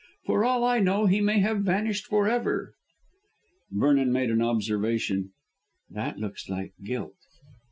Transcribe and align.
For 0.25 0.43
all 0.43 0.63
I 0.63 0.79
know 0.79 1.05
he 1.05 1.21
may 1.21 1.41
have 1.41 1.59
vanished 1.59 2.07
for 2.07 2.27
ever." 2.27 2.73
Vernon 3.69 4.11
made 4.11 4.31
an 4.31 4.41
observation: 4.41 5.29
"That 5.91 6.17
looks 6.17 6.49
like 6.49 6.73
guilt." 6.83 7.13